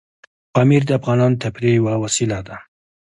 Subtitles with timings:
[0.53, 2.57] پامیر د افغانانو د تفریح یوه وسیله ده.